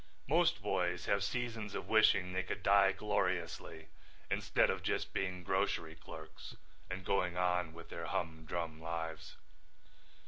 Most 0.27 0.63
boys 0.63 1.05
have 1.05 1.23
seasons 1.23 1.75
of 1.75 1.87
wishing 1.87 2.33
they 2.33 2.41
could 2.41 2.63
die 2.63 2.91
gloriously 2.91 3.89
instead 4.31 4.71
of 4.71 4.81
just 4.81 5.13
being 5.13 5.43
grocery 5.43 5.93
clerks 5.93 6.55
and 6.89 7.05
going 7.05 7.37
on 7.37 7.71
with 7.71 7.89
their 7.89 8.07
humdrum 8.07 8.81
lives. 8.81 9.35